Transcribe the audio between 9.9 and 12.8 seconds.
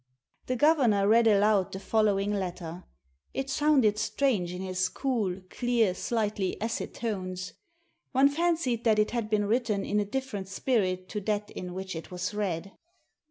a different spirit to that in which it was read.